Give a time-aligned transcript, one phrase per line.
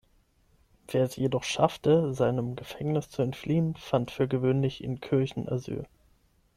[0.87, 5.85] Wer es jedoch schaffte, seinem Gefängnis zu entfliehen, fand für gewöhnlich in Kirchen Asyl.